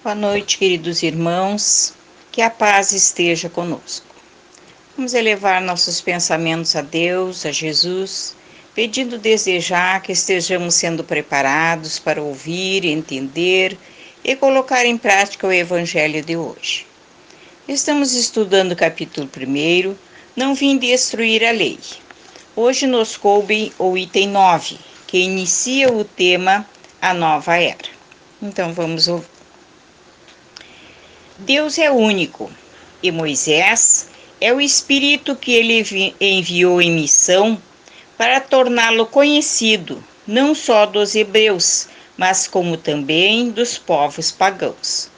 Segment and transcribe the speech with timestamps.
[0.00, 1.92] Boa noite, queridos irmãos.
[2.30, 4.06] Que a paz esteja conosco.
[4.96, 8.36] Vamos elevar nossos pensamentos a Deus, a Jesus,
[8.76, 13.76] pedindo desejar que estejamos sendo preparados para ouvir, entender
[14.22, 16.86] e colocar em prática o Evangelho de hoje.
[17.66, 19.96] Estamos estudando o capítulo 1,
[20.36, 21.80] Não Vim Destruir a Lei.
[22.54, 24.78] Hoje nos coube o item 9,
[25.08, 26.64] que inicia o tema
[27.02, 27.90] A Nova Era.
[28.40, 29.37] Então vamos ouvir.
[31.40, 32.50] Deus é único
[33.00, 34.08] e Moisés
[34.40, 37.62] é o Espírito que ele enviou em missão
[38.16, 45.08] para torná-lo conhecido, não só dos hebreus, mas como também dos povos pagãos.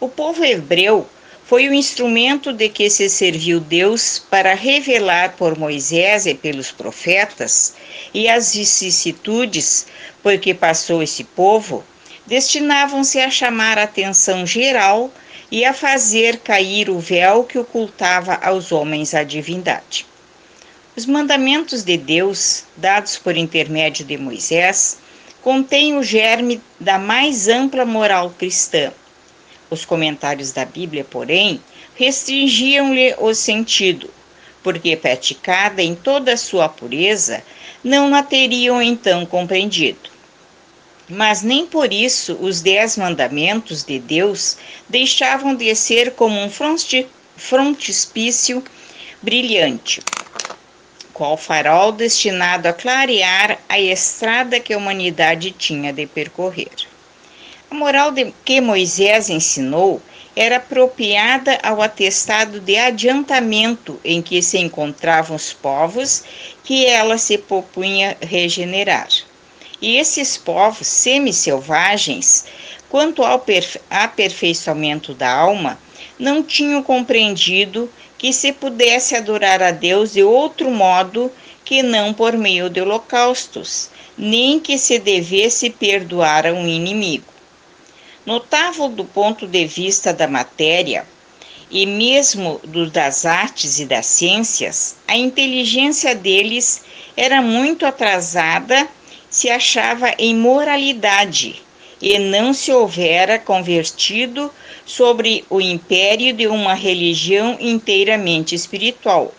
[0.00, 1.06] O povo hebreu
[1.44, 7.74] foi o instrumento de que se serviu Deus para revelar por Moisés e pelos profetas
[8.14, 9.86] e as vicissitudes
[10.22, 11.84] por que passou esse povo,
[12.26, 15.12] destinavam-se a chamar a atenção geral
[15.50, 20.06] e a fazer cair o véu que ocultava aos homens a divindade.
[20.96, 24.98] Os mandamentos de Deus, dados por intermédio de Moisés,
[25.42, 28.92] contêm o germe da mais ampla moral cristã.
[29.70, 31.62] Os comentários da Bíblia, porém,
[31.94, 34.10] restringiam-lhe o sentido,
[34.62, 37.42] porque praticada em toda a sua pureza,
[37.82, 40.17] não a teriam então compreendido.
[41.08, 46.50] Mas nem por isso os dez mandamentos de Deus deixavam de ser como um
[47.36, 48.62] frontispício
[49.22, 50.02] brilhante,
[51.14, 56.68] qual farol destinado a clarear a estrada que a humanidade tinha de percorrer.
[57.70, 60.02] A moral de, que Moisés ensinou
[60.36, 66.22] era apropriada ao atestado de adiantamento em que se encontravam os povos
[66.62, 69.08] que ela se propunha regenerar.
[69.80, 72.46] E esses povos semi-selvagens,
[72.88, 73.44] quanto ao
[73.90, 75.78] aperfeiçoamento da alma,
[76.18, 81.30] não tinham compreendido que se pudesse adorar a Deus de outro modo
[81.64, 87.32] que não por meio de holocaustos, nem que se devesse perdoar a um inimigo.
[88.26, 91.06] Notável do ponto de vista da matéria,
[91.70, 96.82] e mesmo do das artes e das ciências, a inteligência deles
[97.16, 98.88] era muito atrasada
[99.30, 101.62] se achava em moralidade
[102.00, 104.52] e não se houvera convertido
[104.86, 109.34] sobre o império de uma religião inteiramente espiritual.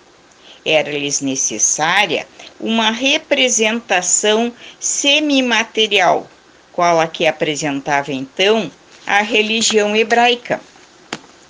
[0.65, 2.27] Era-lhes necessária
[2.59, 6.29] uma representação semimaterial,
[6.73, 8.69] qual a que apresentava então
[9.07, 10.61] a religião hebraica.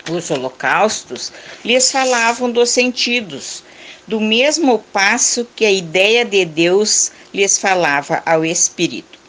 [0.09, 1.31] Os holocaustos
[1.65, 3.63] lhes falavam dos sentidos,
[4.07, 9.19] do mesmo passo que a ideia de Deus lhes falava ao espírito.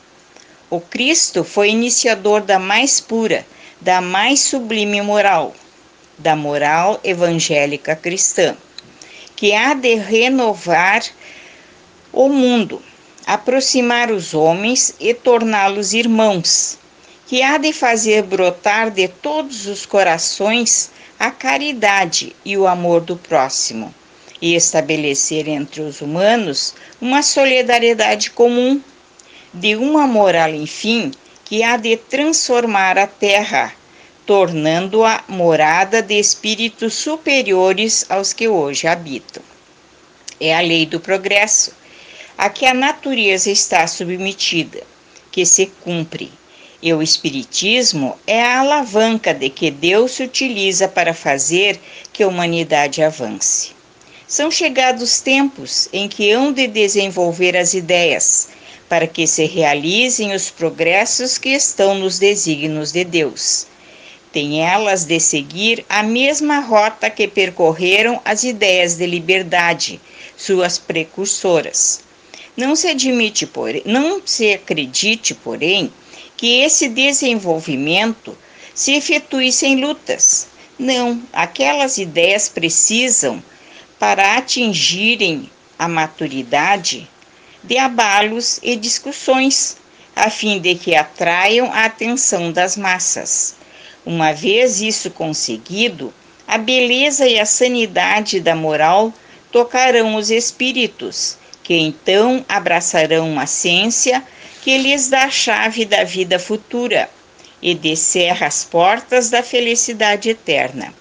[0.69, 3.47] O Cristo foi iniciador da mais pura,
[3.81, 5.55] da mais sublime moral,
[6.17, 8.57] da moral evangélica cristã,
[9.35, 11.03] que há de renovar
[12.13, 12.83] o mundo,
[13.27, 16.79] aproximar os homens e torná-los irmãos,
[17.27, 23.17] que há de fazer brotar de todos os corações a caridade e o amor do
[23.17, 23.95] próximo
[24.41, 28.81] e estabelecer entre os humanos uma solidariedade comum,
[29.53, 31.11] de uma moral, enfim,
[31.45, 33.75] que há de transformar a terra,
[34.25, 39.43] tornando-a morada de espíritos superiores aos que hoje habitam.
[40.41, 41.75] É a lei do progresso,
[42.39, 44.83] a que a natureza está submetida,
[45.31, 46.33] que se cumpre.
[46.83, 51.79] E o Espiritismo é a alavanca de que Deus se utiliza para fazer
[52.11, 53.80] que a humanidade avance.
[54.31, 58.51] São chegados tempos em que hão de desenvolver as ideias,
[58.89, 63.67] para que se realizem os progressos que estão nos desígnios de Deus.
[64.33, 70.01] Tem elas de seguir a mesma rota que percorreram as ideias de liberdade,
[70.37, 71.99] suas precursoras.
[72.57, 75.93] Não se admite, porém, não se acredite, porém,
[76.37, 78.39] que esse desenvolvimento
[78.73, 80.47] se efetue sem lutas.
[80.79, 83.43] Não, aquelas ideias precisam
[84.01, 87.07] para atingirem a maturidade
[87.63, 89.77] de abalos e discussões,
[90.17, 93.57] a fim de que atraiam a atenção das massas.
[94.07, 96.15] Uma vez isso conseguido,
[96.49, 99.13] a beleza e a sanidade da moral
[99.53, 104.25] tocarão os espíritos, que então abraçarão uma ciência
[104.63, 107.11] que lhes dá a chave da vida futura
[107.61, 110.95] e descerra as portas da felicidade eterna.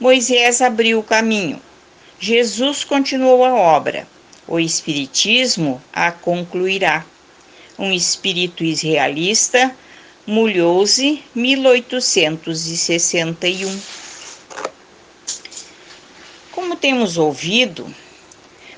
[0.00, 1.60] Moisés abriu o caminho
[2.22, 4.06] Jesus continuou a obra.
[4.46, 7.06] O Espiritismo a concluirá.
[7.78, 9.74] Um espírito irrealista
[10.26, 13.80] Mulhouse, 1861.
[16.52, 17.86] Como temos ouvido,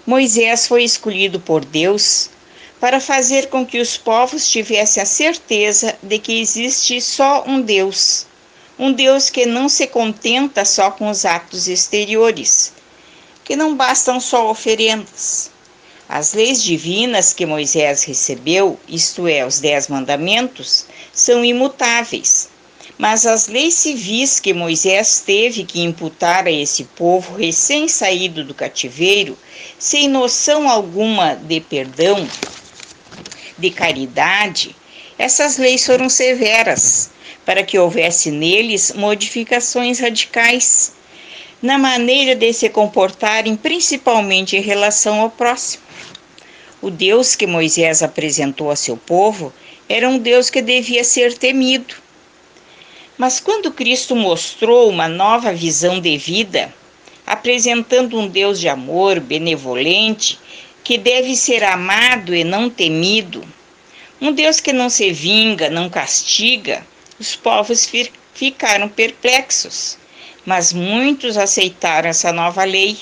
[0.07, 2.31] Moisés foi escolhido por Deus
[2.79, 8.25] para fazer com que os povos tivessem a certeza de que existe só um Deus,
[8.79, 12.73] um Deus que não se contenta só com os atos exteriores,
[13.45, 15.51] que não bastam só oferendas.
[16.09, 22.51] As leis divinas que Moisés recebeu, isto é, os Dez Mandamentos, são imutáveis.
[22.99, 29.39] Mas as leis civis que Moisés teve que imputar a esse povo recém-saído do cativeiro,
[29.79, 32.29] sem noção alguma de perdão,
[33.59, 34.77] de caridade,
[35.19, 37.11] essas leis foram severas,
[37.45, 40.93] para que houvesse neles modificações radicais
[41.63, 45.85] na maneira de se comportarem, principalmente em relação ao próximo.
[46.83, 49.53] O Deus que Moisés apresentou a seu povo
[49.89, 51.95] era um Deus que devia ser temido.
[53.17, 56.75] Mas quando Cristo mostrou uma nova visão de vida,
[57.25, 60.41] apresentando um Deus de amor, benevolente,
[60.83, 63.45] que deve ser amado e não temido,
[64.21, 66.85] um Deus que não se vinga, não castiga,
[67.21, 67.89] os povos
[68.35, 69.99] ficaram perplexos.
[70.45, 72.99] Mas muitos aceitaram essa nova lei,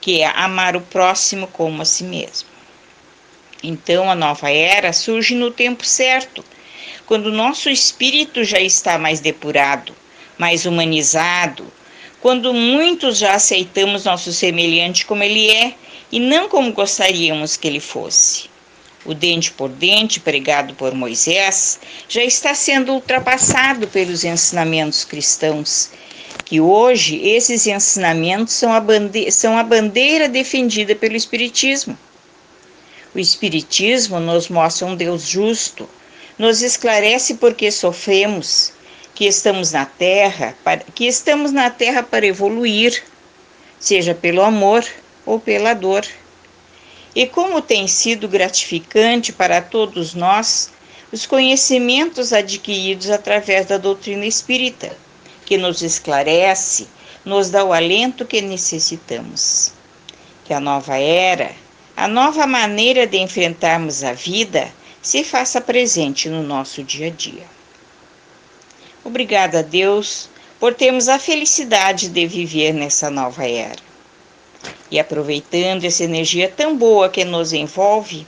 [0.00, 2.48] que é amar o próximo como a si mesmo.
[3.62, 6.44] Então a nova era surge no tempo certo,
[7.06, 9.94] quando o nosso espírito já está mais depurado,
[10.36, 11.66] mais humanizado,
[12.20, 15.74] quando muitos já aceitamos nosso semelhante como ele é
[16.12, 18.48] e não como gostaríamos que ele fosse.
[19.04, 25.90] O dente por dente pregado por Moisés já está sendo ultrapassado pelos ensinamentos cristãos,
[26.48, 31.96] que hoje esses ensinamentos são a, bandeira, são a bandeira defendida pelo Espiritismo.
[33.14, 35.86] O Espiritismo nos mostra um Deus justo,
[36.38, 38.72] nos esclarece porque sofremos,
[39.14, 43.02] que estamos na Terra, para, que estamos na Terra para evoluir,
[43.78, 44.86] seja pelo amor
[45.26, 46.06] ou pela dor.
[47.14, 50.70] E como tem sido gratificante para todos nós
[51.12, 54.96] os conhecimentos adquiridos através da doutrina espírita,
[55.48, 56.86] que nos esclarece,
[57.24, 59.72] nos dá o alento que necessitamos.
[60.44, 61.52] Que a nova era
[61.98, 64.72] a nova maneira de enfrentarmos a vida
[65.02, 67.42] se faça presente no nosso dia a dia.
[69.02, 70.30] Obrigada a Deus
[70.60, 73.82] por termos a felicidade de viver nessa nova era.
[74.92, 78.24] E aproveitando essa energia tão boa que nos envolve,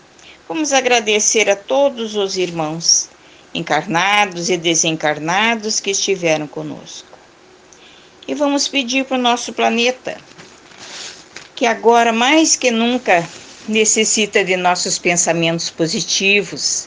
[0.49, 3.09] vamos agradecer a todos os irmãos,
[3.55, 7.10] encarnados e desencarnados que estiveram conosco.
[8.31, 10.17] E vamos pedir para o nosso planeta
[11.57, 13.29] que agora mais que nunca
[13.67, 16.87] necessita de nossos pensamentos positivos,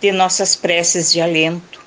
[0.00, 1.80] de nossas preces de alento.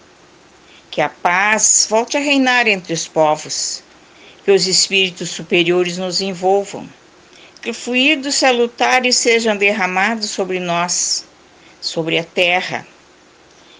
[0.91, 3.81] Que a paz volte a reinar entre os povos,
[4.43, 6.85] que os espíritos superiores nos envolvam,
[7.61, 11.23] que fluidos salutares sejam derramados sobre nós,
[11.79, 12.85] sobre a terra,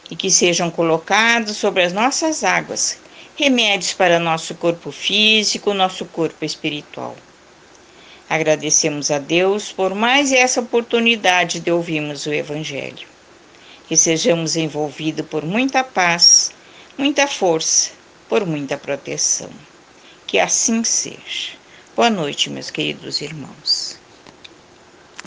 [0.10, 2.98] e que sejam colocados sobre as nossas águas
[3.40, 7.16] remédios para nosso corpo físico, nosso corpo espiritual.
[8.30, 13.08] Agradecemos a Deus por mais essa oportunidade de ouvirmos o Evangelho.
[13.88, 16.52] Que sejamos envolvidos por muita paz,
[16.98, 17.92] muita força,
[18.28, 19.50] por muita proteção.
[20.28, 21.54] Que assim seja.
[21.96, 23.99] Boa noite, meus queridos irmãos.